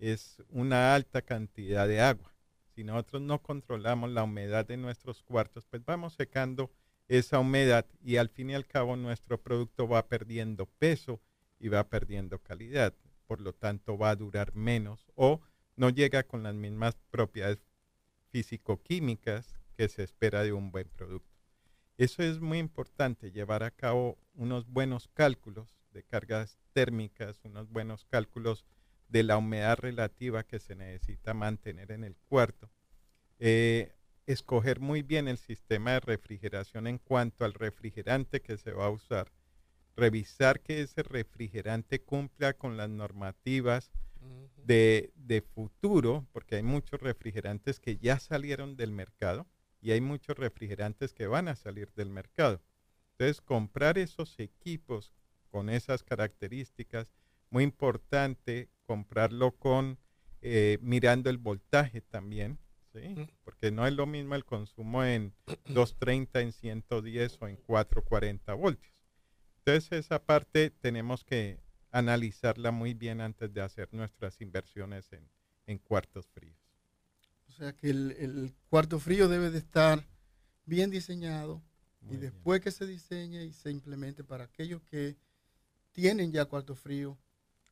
es 0.00 0.42
una 0.48 0.94
alta 0.94 1.22
cantidad 1.22 1.86
de 1.86 2.00
agua. 2.00 2.34
Si 2.74 2.82
nosotros 2.84 3.22
no 3.22 3.42
controlamos 3.42 4.10
la 4.10 4.24
humedad 4.24 4.66
de 4.66 4.78
nuestros 4.78 5.22
cuartos, 5.22 5.66
pues 5.66 5.84
vamos 5.84 6.14
secando 6.14 6.70
esa 7.08 7.38
humedad 7.38 7.86
y 8.02 8.16
al 8.16 8.30
fin 8.30 8.50
y 8.50 8.54
al 8.54 8.66
cabo 8.66 8.96
nuestro 8.96 9.40
producto 9.40 9.86
va 9.86 10.08
perdiendo 10.08 10.66
peso 10.66 11.20
y 11.58 11.68
va 11.68 11.88
perdiendo 11.88 12.38
calidad. 12.38 12.94
Por 13.26 13.40
lo 13.40 13.52
tanto, 13.52 13.98
va 13.98 14.10
a 14.10 14.16
durar 14.16 14.54
menos 14.54 15.06
o 15.14 15.40
no 15.76 15.90
llega 15.90 16.22
con 16.22 16.42
las 16.42 16.54
mismas 16.54 16.96
propiedades 17.10 17.62
físico-químicas 18.30 19.54
que 19.76 19.88
se 19.88 20.02
espera 20.02 20.42
de 20.42 20.52
un 20.52 20.70
buen 20.70 20.88
producto. 20.88 21.38
Eso 21.98 22.22
es 22.22 22.40
muy 22.40 22.58
importante, 22.58 23.30
llevar 23.30 23.62
a 23.62 23.70
cabo 23.70 24.18
unos 24.34 24.66
buenos 24.66 25.08
cálculos 25.08 25.76
de 25.92 26.02
cargas 26.02 26.58
térmicas, 26.72 27.40
unos 27.44 27.68
buenos 27.68 28.06
cálculos 28.06 28.64
de 29.10 29.24
la 29.24 29.36
humedad 29.36 29.78
relativa 29.78 30.44
que 30.44 30.60
se 30.60 30.76
necesita 30.76 31.34
mantener 31.34 31.90
en 31.90 32.04
el 32.04 32.16
cuarto. 32.16 32.70
Eh, 33.38 33.92
escoger 34.26 34.80
muy 34.80 35.02
bien 35.02 35.26
el 35.26 35.38
sistema 35.38 35.92
de 35.92 36.00
refrigeración 36.00 36.86
en 36.86 36.98
cuanto 36.98 37.44
al 37.44 37.54
refrigerante 37.54 38.40
que 38.40 38.56
se 38.56 38.72
va 38.72 38.86
a 38.86 38.90
usar. 38.90 39.32
Revisar 39.96 40.60
que 40.60 40.80
ese 40.80 41.02
refrigerante 41.02 42.00
cumpla 42.00 42.54
con 42.54 42.76
las 42.76 42.88
normativas 42.88 43.90
de, 44.64 45.12
de, 45.16 45.40
futuro, 45.40 46.26
porque 46.32 46.56
hay 46.56 46.62
muchos 46.62 47.00
refrigerantes 47.00 47.80
que 47.80 47.96
ya 47.96 48.20
salieron 48.20 48.76
del 48.76 48.92
mercado 48.92 49.46
y 49.80 49.90
hay 49.92 50.00
muchos 50.00 50.36
refrigerantes 50.36 51.14
que 51.14 51.26
van 51.26 51.48
a 51.48 51.56
salir 51.56 51.90
del 51.94 52.10
mercado. 52.10 52.60
Entonces, 53.12 53.40
comprar 53.40 53.98
esos 53.98 54.38
equipos 54.38 55.12
con 55.48 55.70
esas 55.70 56.02
características 56.02 57.12
muy 57.50 57.64
importante 57.64 58.68
comprarlo 58.90 59.52
con 59.52 60.00
eh, 60.42 60.78
mirando 60.82 61.30
el 61.30 61.38
voltaje 61.38 62.00
también, 62.00 62.58
¿sí? 62.92 63.14
porque 63.44 63.70
no 63.70 63.86
es 63.86 63.92
lo 63.92 64.04
mismo 64.04 64.34
el 64.34 64.44
consumo 64.44 65.04
en 65.04 65.32
230, 65.66 66.40
en 66.40 66.52
110 66.52 67.38
o 67.40 67.46
en 67.46 67.54
440 67.54 68.52
voltios. 68.54 68.92
Entonces 69.58 69.92
esa 69.92 70.24
parte 70.24 70.70
tenemos 70.70 71.22
que 71.22 71.60
analizarla 71.92 72.72
muy 72.72 72.94
bien 72.94 73.20
antes 73.20 73.54
de 73.54 73.60
hacer 73.60 73.88
nuestras 73.92 74.40
inversiones 74.40 75.12
en, 75.12 75.30
en 75.68 75.78
cuartos 75.78 76.26
fríos. 76.26 76.58
O 77.48 77.52
sea 77.52 77.72
que 77.76 77.90
el, 77.90 78.10
el, 78.18 78.52
cuarto 78.70 78.98
frío 78.98 79.28
debe 79.28 79.52
de 79.52 79.58
estar 79.58 80.04
bien 80.66 80.90
diseñado 80.90 81.62
y 82.10 82.16
después 82.16 82.60
que 82.60 82.72
se 82.72 82.88
diseñe 82.88 83.44
y 83.44 83.52
se 83.52 83.70
implemente 83.70 84.24
para 84.24 84.42
aquellos 84.42 84.82
que 84.82 85.16
tienen 85.92 86.32
ya 86.32 86.46
cuarto 86.46 86.74
frío, 86.74 87.16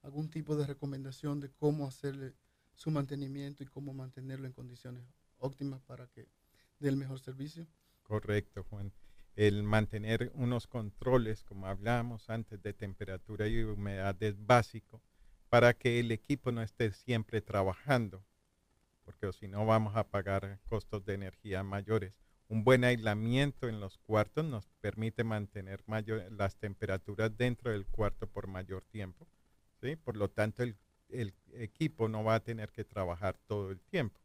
algún 0.02 0.31
tipo 0.31 0.57
de 0.57 0.67
recomendación 0.67 1.40
de 1.40 1.50
cómo 1.50 1.87
hacerle 1.87 2.35
su 2.75 2.90
mantenimiento 2.90 3.62
y 3.62 3.67
cómo 3.67 3.93
mantenerlo 3.93 4.47
en 4.47 4.52
condiciones 4.52 5.05
óptimas 5.38 5.83
para 5.83 6.07
que 6.09 6.28
dé 6.78 6.88
el 6.88 6.97
mejor 6.97 7.21
servicio. 7.21 7.67
Correcto, 8.02 8.64
Juan. 8.64 8.93
El 9.35 9.62
mantener 9.62 10.33
unos 10.35 10.67
controles, 10.67 11.45
como 11.45 11.67
hablábamos 11.67 12.31
antes, 12.31 12.61
de 12.62 12.73
temperatura 12.73 13.47
y 13.47 13.62
humedad 13.62 14.21
es 14.23 14.35
básico 14.47 15.02
para 15.49 15.75
que 15.75 16.00
el 16.00 16.11
equipo 16.11 16.52
no 16.52 16.62
esté 16.62 16.93
siempre 16.93 17.40
trabajando, 17.40 18.25
porque 19.05 19.33
si 19.33 19.49
no 19.49 19.64
vamos 19.64 19.97
a 19.97 20.09
pagar 20.09 20.61
costos 20.67 21.05
de 21.05 21.14
energía 21.14 21.62
mayores. 21.62 22.14
Un 22.49 22.64
buen 22.64 22.83
aislamiento 22.83 23.69
en 23.69 23.78
los 23.78 23.99
cuartos 23.99 24.45
nos 24.45 24.69
permite 24.81 25.23
mantener 25.23 25.83
mayor, 25.87 26.33
las 26.33 26.57
temperaturas 26.57 27.37
dentro 27.37 27.71
del 27.71 27.87
cuarto 27.87 28.26
por 28.26 28.47
mayor 28.47 28.85
tiempo 28.85 29.28
por 30.05 30.17
lo 30.17 30.29
tanto, 30.29 30.63
el, 30.63 30.77
equipo 31.55 32.09
no 32.09 32.23
va 32.23 32.35
a 32.37 32.41
tener 32.41 32.71
que 32.71 32.85
trabajar 32.85 33.37
todo 33.47 33.71
el 33.71 33.81
tiempo. 33.81 34.21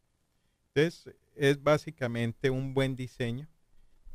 Entonces, 0.68 1.16
es 1.36 1.64
básicamente 1.64 2.50
un 2.50 2.74
buen 2.74 2.96
diseño 2.96 3.48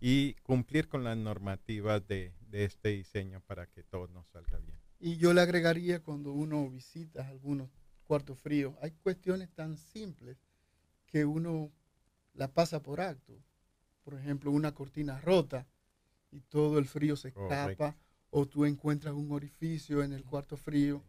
y 0.01 0.35
cumplir 0.43 0.89
con 0.89 1.03
las 1.03 1.17
normativas 1.17 2.07
de, 2.07 2.33
este 2.53 2.91
diseño 2.91 3.41
para 3.47 3.67
que 3.67 3.83
todo 3.83 4.09
nos 4.09 4.27
salga 4.29 4.59
bien. 4.59 4.79
Y 5.01 5.17
yo 5.17 5.33
le 5.33 5.41
agregaría 5.41 6.01
cuando 6.01 6.33
uno 6.33 6.69
visita 6.69 7.27
algunos 7.29 7.71
cuartos 8.05 8.39
fríos, 8.39 8.75
hay 8.83 8.91
cuestiones 8.91 9.51
tan 9.51 9.77
simples 9.77 10.37
que 11.07 11.25
uno 11.25 11.73
la 12.35 12.49
pasa 12.53 12.83
por 12.83 13.01
acto. 13.01 13.35
Por 14.05 14.15
ejemplo, 14.15 14.51
una 14.51 14.75
cortina 14.75 15.21
rota 15.21 15.67
y 16.31 16.41
todo 16.41 16.79
el 16.79 16.87
frío 16.87 17.17
se 17.17 17.29
escapa, 17.29 17.97
o 18.31 18.47
tú 18.47 18.67
encuentras 18.67 19.15
un 19.15 19.33
orificio 19.33 20.03
en 20.03 20.13
el 20.13 20.25
cuarto 20.25 20.57
frío 20.57 21.03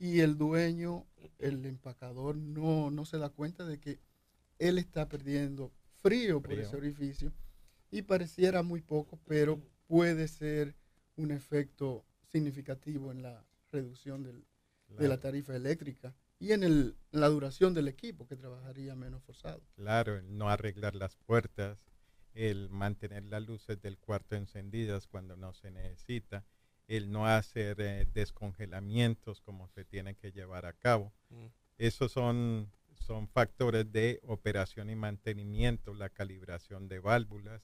y 0.00 0.20
el 0.20 0.38
dueño, 0.38 1.06
el 1.38 1.64
empacador, 1.66 2.34
no, 2.34 2.90
no 2.90 3.04
se 3.04 3.18
da 3.18 3.28
cuenta 3.28 3.66
de 3.66 3.78
que 3.78 4.00
él 4.58 4.78
está 4.78 5.08
perdiendo 5.08 5.70
frío, 6.02 6.40
por 6.40 6.52
ese 6.58 6.74
orificio. 6.76 7.32
Y 7.90 8.02
pareciera 8.02 8.62
muy 8.62 8.80
poco, 8.80 9.20
pero 9.26 9.60
puede 9.86 10.26
ser 10.26 10.74
un 11.16 11.30
efecto 11.32 12.06
significativo 12.32 13.12
en 13.12 13.22
la 13.22 13.44
reducción 13.70 14.22
del- 14.22 14.46
de 14.88 15.06
la 15.06 15.20
tarifa 15.20 15.54
eléctrica 15.54 16.14
y 16.38 16.52
en 16.52 16.62
el- 16.62 16.96
la 17.12 17.28
duración 17.28 17.74
del 17.74 17.88
equipo 17.88 18.26
que 18.26 18.36
trabajaría 18.36 18.94
menos 18.94 19.22
forzado. 19.22 19.60
Claro, 19.76 20.16
el 20.16 20.36
no 20.38 20.48
arreglar 20.48 20.94
las 20.94 21.16
puertas, 21.16 21.78
el 22.32 22.70
mantener 22.70 23.24
las 23.24 23.46
luces 23.46 23.82
del 23.82 23.98
cuarto 23.98 24.34
encendidas 24.34 25.06
cuando 25.08 25.36
no 25.36 25.52
se 25.52 25.70
necesita, 25.70 26.44
el 26.90 27.12
no 27.12 27.24
hacer 27.24 27.80
eh, 27.80 28.04
descongelamientos 28.12 29.40
como 29.40 29.68
se 29.68 29.84
tienen 29.84 30.16
que 30.16 30.32
llevar 30.32 30.66
a 30.66 30.72
cabo. 30.72 31.12
Mm. 31.28 31.46
Esos 31.78 32.10
son, 32.10 32.72
son 32.94 33.28
factores 33.28 33.92
de 33.92 34.18
operación 34.24 34.90
y 34.90 34.96
mantenimiento, 34.96 35.94
la 35.94 36.08
calibración 36.08 36.88
de 36.88 36.98
válvulas, 36.98 37.62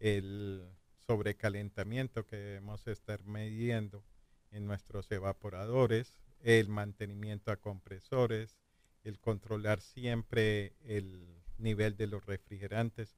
el 0.00 0.66
sobrecalentamiento 0.96 2.24
que 2.24 2.36
debemos 2.36 2.86
estar 2.86 3.22
midiendo 3.24 4.02
en 4.50 4.66
nuestros 4.66 5.12
evaporadores, 5.12 6.18
el 6.40 6.70
mantenimiento 6.70 7.52
a 7.52 7.56
compresores, 7.56 8.58
el 9.02 9.20
controlar 9.20 9.82
siempre 9.82 10.72
el 10.86 11.36
nivel 11.58 11.98
de 11.98 12.06
los 12.06 12.24
refrigerantes, 12.24 13.14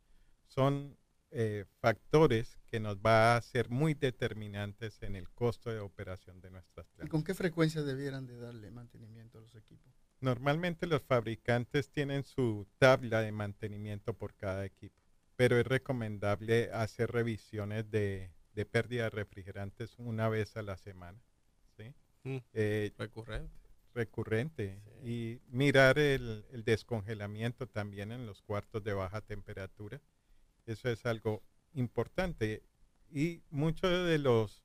son 0.49 0.97
eh, 1.31 1.65
factores 1.81 2.59
que 2.67 2.81
nos 2.81 2.99
va 2.99 3.37
a 3.37 3.43
ser 3.43 3.69
muy 3.69 3.95
determinantes 3.95 5.03
en 5.03 5.17
el 5.17 5.29
costo 5.31 5.71
de 5.71 5.81
operación 5.81 6.41
de 6.41 6.51
nuestras 6.51 6.87
¿Y 6.87 6.91
plantas. 6.97 7.11
con 7.11 7.25
qué 7.25 7.35
frecuencia 7.35 7.83
debieran 7.83 8.27
de 8.27 8.37
darle 8.39 8.71
mantenimiento 8.71 9.39
a 9.39 9.41
los 9.43 9.55
equipos? 9.55 9.93
Normalmente 10.21 10.87
los 10.87 11.03
fabricantes 11.03 11.91
tienen 11.91 12.25
su 12.25 12.67
tabla 12.79 13.21
de 13.23 13.33
mantenimiento 13.33 14.15
por 14.15 14.35
cada 14.35 14.65
equipo, 14.65 15.03
pero 15.37 15.59
es 15.59 15.67
recomendable 15.67 16.71
hacer 16.73 17.11
revisiones 17.13 17.91
de, 17.91 18.31
de 18.55 18.67
pérdida 18.67 19.05
de 19.05 19.11
refrigerantes 19.11 19.99
una 19.99 20.29
vez 20.29 20.57
a 20.57 20.63
la 20.63 20.77
semana, 20.79 21.21
¿sí? 21.77 21.95
Mm. 22.25 22.39
Eh, 22.55 22.93
Recurrente. 22.97 23.53
recurrente 23.95 24.81
Sí. 24.85 25.09
y 25.09 25.41
mirar 25.49 25.99
el, 25.99 26.45
el 26.51 26.65
descongelamiento 26.65 27.67
también 27.69 28.11
en 28.13 28.27
los 28.27 28.43
cuartos 28.43 28.83
de 28.85 28.95
baja 28.95 29.21
temperatura. 29.21 30.01
Eso 30.67 30.91
es 30.91 31.07
algo 31.07 31.43
importante. 31.73 32.63
Y 33.11 33.43
muchos 33.51 34.07
de 34.07 34.19
los 34.19 34.63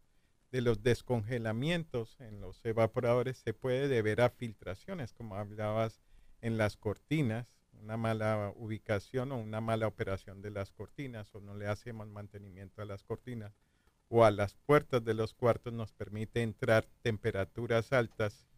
de 0.51 0.61
los 0.61 0.83
descongelamientos 0.83 2.19
en 2.19 2.41
los 2.41 2.63
evaporadores 2.65 3.37
se 3.37 3.53
puede 3.53 3.87
deber 3.87 4.19
a 4.19 4.29
filtraciones, 4.29 5.13
como 5.13 5.37
hablabas 5.37 6.01
en 6.41 6.57
las 6.57 6.75
cortinas, 6.75 7.47
una 7.81 7.95
mala 7.95 8.51
ubicación 8.57 9.31
o 9.31 9.37
una 9.37 9.61
mala 9.61 9.87
operación 9.87 10.41
de 10.41 10.51
las 10.51 10.71
cortinas 10.71 11.33
o 11.33 11.39
no 11.39 11.55
le 11.55 11.67
hacemos 11.67 12.07
mantenimiento 12.09 12.81
a 12.81 12.85
las 12.85 13.03
cortinas 13.03 13.53
o 14.09 14.25
a 14.25 14.31
las 14.31 14.55
puertas 14.55 15.03
de 15.05 15.13
los 15.13 15.33
cuartos 15.33 15.71
nos 15.71 15.93
permite 15.93 16.41
entrar 16.41 16.85
temperaturas 17.01 17.93
altas 17.93 18.49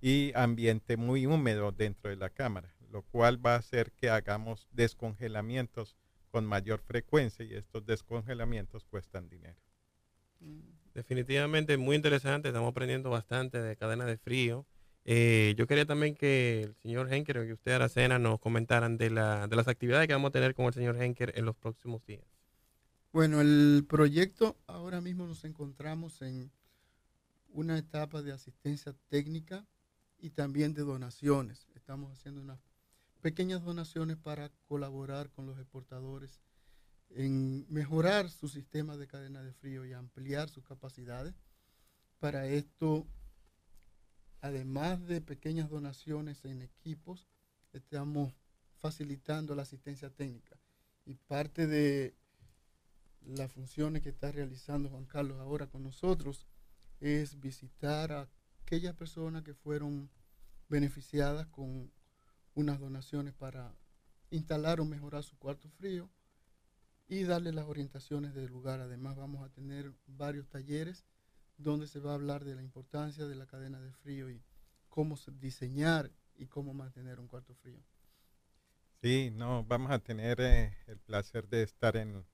y 0.00 0.32
ambiente 0.34 0.96
muy 0.96 1.26
húmedo 1.26 1.72
dentro 1.72 2.08
de 2.08 2.16
la 2.16 2.30
cámara, 2.30 2.74
lo 2.90 3.02
cual 3.02 3.44
va 3.44 3.54
a 3.54 3.58
hacer 3.58 3.92
que 3.92 4.08
hagamos 4.08 4.66
descongelamientos 4.72 5.94
con 6.34 6.46
mayor 6.46 6.80
frecuencia 6.80 7.44
y 7.44 7.54
estos 7.54 7.86
descongelamientos 7.86 8.84
cuestan 8.86 9.28
dinero. 9.28 9.54
Definitivamente 10.92 11.76
muy 11.76 11.94
interesante, 11.94 12.48
estamos 12.48 12.72
aprendiendo 12.72 13.08
bastante 13.08 13.62
de 13.62 13.76
cadena 13.76 14.04
de 14.04 14.16
frío. 14.16 14.66
Eh, 15.04 15.54
yo 15.56 15.68
quería 15.68 15.86
también 15.86 16.16
que 16.16 16.62
el 16.62 16.74
señor 16.74 17.12
Henker 17.12 17.46
y 17.46 17.52
usted, 17.52 17.70
Aracena, 17.70 18.18
nos 18.18 18.40
comentaran 18.40 18.96
de, 18.96 19.10
la, 19.10 19.46
de 19.46 19.54
las 19.54 19.68
actividades 19.68 20.08
que 20.08 20.14
vamos 20.14 20.30
a 20.30 20.32
tener 20.32 20.56
con 20.56 20.66
el 20.66 20.72
señor 20.72 21.00
Henker 21.00 21.34
en 21.36 21.44
los 21.44 21.54
próximos 21.54 22.04
días. 22.04 22.26
Bueno, 23.12 23.40
el 23.40 23.86
proyecto 23.88 24.56
ahora 24.66 25.00
mismo 25.00 25.28
nos 25.28 25.44
encontramos 25.44 26.20
en 26.20 26.50
una 27.50 27.78
etapa 27.78 28.22
de 28.22 28.32
asistencia 28.32 28.92
técnica 29.08 29.68
y 30.18 30.30
también 30.30 30.74
de 30.74 30.82
donaciones. 30.82 31.68
Estamos 31.76 32.10
haciendo 32.10 32.40
unas 32.40 32.73
pequeñas 33.24 33.64
donaciones 33.64 34.18
para 34.18 34.50
colaborar 34.66 35.30
con 35.30 35.46
los 35.46 35.58
exportadores 35.58 36.42
en 37.08 37.64
mejorar 37.70 38.28
su 38.28 38.48
sistema 38.48 38.98
de 38.98 39.06
cadena 39.06 39.42
de 39.42 39.54
frío 39.54 39.86
y 39.86 39.94
ampliar 39.94 40.50
sus 40.50 40.62
capacidades. 40.62 41.34
Para 42.18 42.46
esto, 42.48 43.06
además 44.42 45.06
de 45.06 45.22
pequeñas 45.22 45.70
donaciones 45.70 46.44
en 46.44 46.60
equipos, 46.60 47.26
estamos 47.72 48.34
facilitando 48.76 49.54
la 49.54 49.62
asistencia 49.62 50.10
técnica. 50.10 50.60
Y 51.06 51.14
parte 51.14 51.66
de 51.66 52.14
las 53.22 53.50
funciones 53.50 54.02
que 54.02 54.10
está 54.10 54.32
realizando 54.32 54.90
Juan 54.90 55.06
Carlos 55.06 55.40
ahora 55.40 55.66
con 55.66 55.82
nosotros 55.82 56.46
es 57.00 57.40
visitar 57.40 58.12
a 58.12 58.28
aquellas 58.60 58.94
personas 58.94 59.44
que 59.44 59.54
fueron 59.54 60.10
beneficiadas 60.68 61.46
con 61.46 61.90
unas 62.54 62.80
donaciones 62.80 63.34
para 63.34 63.74
instalar 64.30 64.80
o 64.80 64.84
mejorar 64.84 65.22
su 65.24 65.36
cuarto 65.38 65.68
frío 65.70 66.10
y 67.08 67.24
darle 67.24 67.52
las 67.52 67.66
orientaciones 67.66 68.34
del 68.34 68.46
lugar. 68.50 68.80
Además 68.80 69.16
vamos 69.16 69.44
a 69.44 69.50
tener 69.52 69.92
varios 70.06 70.48
talleres 70.48 71.04
donde 71.56 71.86
se 71.86 72.00
va 72.00 72.12
a 72.12 72.14
hablar 72.14 72.44
de 72.44 72.54
la 72.54 72.62
importancia 72.62 73.26
de 73.26 73.34
la 73.36 73.46
cadena 73.46 73.80
de 73.80 73.92
frío 73.92 74.30
y 74.30 74.42
cómo 74.88 75.16
se- 75.16 75.30
diseñar 75.32 76.10
y 76.36 76.46
cómo 76.46 76.74
mantener 76.74 77.20
un 77.20 77.28
cuarto 77.28 77.54
frío. 77.54 77.82
Sí, 79.02 79.30
no, 79.30 79.64
vamos 79.64 79.90
a 79.92 79.98
tener 79.98 80.40
eh, 80.40 80.76
el 80.86 80.98
placer 80.98 81.48
de 81.48 81.62
estar 81.62 81.96
en, 81.96 82.24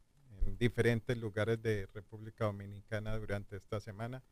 en 0.47 0.57
diferentes 0.57 1.17
lugares 1.19 1.61
de 1.61 1.87
República 1.93 2.45
Dominicana 2.45 3.19
durante 3.19 3.57
esta 3.57 3.81
semana. 3.81 4.23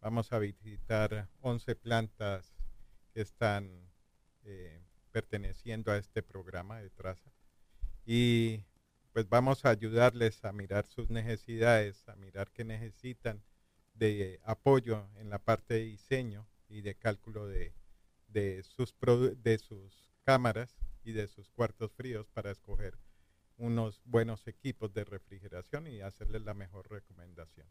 Vamos 0.00 0.32
a 0.32 0.38
visitar 0.38 1.28
11 1.40 1.76
plantas 1.76 2.54
que 3.12 3.22
están 3.22 3.90
eh, 4.44 4.82
perteneciendo 5.14 5.92
a 5.92 5.96
este 5.96 6.24
programa 6.24 6.80
de 6.80 6.90
traza 6.90 7.30
y 8.04 8.64
pues 9.12 9.28
vamos 9.28 9.64
a 9.64 9.70
ayudarles 9.70 10.44
a 10.44 10.52
mirar 10.52 10.88
sus 10.88 11.08
necesidades, 11.08 12.08
a 12.08 12.16
mirar 12.16 12.50
qué 12.50 12.64
necesitan 12.64 13.40
de 13.94 14.40
apoyo 14.42 15.08
en 15.14 15.30
la 15.30 15.38
parte 15.38 15.74
de 15.74 15.84
diseño 15.84 16.48
y 16.68 16.80
de 16.80 16.96
cálculo 16.96 17.46
de, 17.46 17.72
de 18.26 18.64
sus, 18.64 18.92
de 19.40 19.58
sus 19.58 20.10
cámaras 20.24 20.80
y 21.04 21.12
de 21.12 21.28
sus 21.28 21.48
cuartos 21.48 21.92
fríos 21.92 22.26
para 22.26 22.50
escoger 22.50 22.98
unos 23.56 24.02
buenos 24.04 24.48
equipos 24.48 24.92
de 24.94 25.04
refrigeración 25.04 25.86
y 25.86 26.00
hacerles 26.00 26.42
la 26.42 26.54
mejor 26.54 26.90
recomendación. 26.90 27.68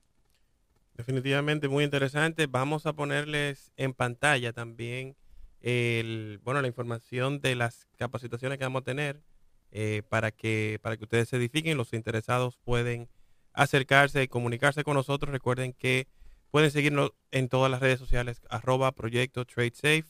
Definitivamente 0.94 1.68
muy 1.68 1.84
interesante. 1.84 2.48
Vamos 2.48 2.86
a 2.86 2.94
ponerles 2.94 3.74
en 3.76 3.94
pantalla 3.94 4.54
también 4.54 5.18
el, 5.64 6.40
bueno, 6.44 6.62
la 6.62 6.68
información 6.68 7.40
de 7.40 7.56
las 7.56 7.88
capacitaciones 7.98 8.58
que 8.58 8.66
vamos 8.66 8.82
a 8.82 8.86
tener 8.86 9.24
eh, 9.72 10.04
para, 10.08 10.32
que, 10.32 10.78
para 10.84 10.98
que 10.98 11.06
ustedes 11.06 11.30
se 11.30 11.38
edifiquen. 11.38 11.78
Los 11.78 11.94
interesados 11.94 12.58
pueden 12.58 13.10
acercarse 13.54 14.22
y 14.22 14.28
comunicarse 14.28 14.84
con 14.84 14.96
nosotros. 14.96 15.32
Recuerden 15.32 15.74
que 15.74 16.08
pueden 16.52 16.70
seguirnos 16.70 17.14
en 17.32 17.48
todas 17.50 17.72
las 17.72 17.80
redes 17.80 17.98
sociales, 17.98 18.42
arroba 18.50 18.92
proyecto 18.92 19.46
TradeSafe. 19.46 20.06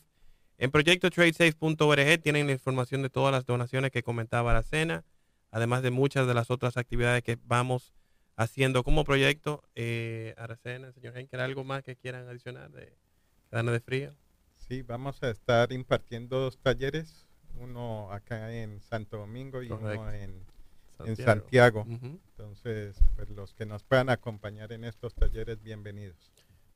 En 0.57 0.71
proyectotradesafe.org 0.71 2.21
tienen 2.21 2.47
la 2.47 2.53
información 2.53 3.01
de 3.03 3.09
todas 3.09 3.31
las 3.31 3.45
donaciones 3.45 3.91
que 3.91 4.03
comentaba 4.03 4.53
la 4.53 5.03
además 5.51 5.83
de 5.83 5.91
muchas 5.91 6.27
de 6.27 6.33
las 6.33 6.49
otras 6.49 6.77
actividades 6.77 7.23
que 7.23 7.37
vamos 7.43 7.93
haciendo 8.35 8.83
como 8.83 9.03
proyecto. 9.03 9.63
Eh, 9.75 10.33
Aracena, 10.37 10.91
señor 10.91 11.15
Henker, 11.15 11.39
¿algo 11.39 11.63
más 11.63 11.83
que 11.83 11.95
quieran 11.95 12.27
adicionar 12.27 12.71
de 12.71 12.97
cadena 13.49 13.71
de 13.71 13.79
frío? 13.79 14.15
Sí, 14.67 14.81
vamos 14.81 15.21
a 15.23 15.29
estar 15.29 15.71
impartiendo 15.73 16.39
dos 16.39 16.57
talleres, 16.57 17.27
uno 17.59 18.09
acá 18.11 18.53
en 18.53 18.81
Santo 18.81 19.17
Domingo 19.17 19.61
y 19.61 19.67
Correcto. 19.67 20.01
uno 20.01 20.11
en, 20.11 20.45
en 21.05 21.15
Santiago. 21.17 21.85
Entonces, 21.87 22.97
pues 23.15 23.29
los 23.29 23.53
que 23.53 23.65
nos 23.65 23.83
puedan 23.83 24.09
acompañar 24.09 24.71
en 24.71 24.85
estos 24.85 25.13
talleres, 25.13 25.61
bienvenidos. 25.61 26.31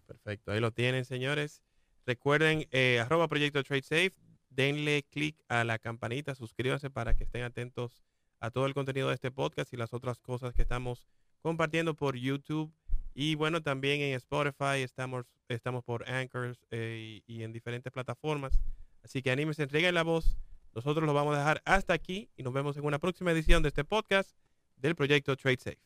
Perfecto, 0.06 0.52
ahí 0.52 0.60
lo 0.60 0.72
tienen, 0.72 1.06
señores. 1.06 1.64
Recuerden, 2.06 2.68
eh, 2.72 3.00
arroba 3.00 3.28
proyecto 3.28 3.64
TradeSafe, 3.64 4.14
denle 4.50 5.04
clic 5.04 5.42
a 5.48 5.64
la 5.64 5.80
campanita, 5.80 6.36
suscríbanse 6.36 6.90
para 6.90 7.16
que 7.16 7.24
estén 7.24 7.44
atentos 7.44 8.04
a 8.40 8.52
todo 8.52 8.66
el 8.66 8.74
contenido 8.74 9.08
de 9.08 9.16
este 9.16 9.32
podcast 9.32 9.74
y 9.74 9.78
las 9.78 9.94
otras 9.94 10.20
cosas 10.20 10.54
que 10.54 10.62
estamos 10.62 11.08
compartiendo 11.42 11.96
por 11.96 12.18
YouTube. 12.18 12.72
Y 13.20 13.34
bueno, 13.34 13.64
también 13.64 14.00
en 14.02 14.14
Spotify 14.14 14.84
estamos, 14.84 15.26
estamos 15.48 15.84
por 15.84 16.08
Anchors 16.08 16.60
eh, 16.70 17.24
y, 17.26 17.42
en 17.42 17.52
diferentes 17.52 17.92
plataformas. 17.92 18.62
Así 19.04 19.24
que 19.24 19.32
anímense, 19.32 19.64
entreguen 19.64 19.96
la 19.96 20.04
voz. 20.04 20.38
Nosotros 20.76 21.04
lo 21.04 21.16
vamos 21.16 21.34
a 21.36 21.40
dejar 21.40 21.64
hasta 21.66 21.96
aquí 21.96 22.30
y 22.38 22.44
nos 22.44 22.54
vemos 22.54 22.78
en 22.78 22.86
una 22.86 23.00
próxima 23.00 23.32
edición 23.32 23.64
de 23.64 23.70
este 23.70 23.84
podcast 23.84 24.38
del 24.76 24.94
proyecto 24.94 25.36
TradeSafe. 25.36 25.80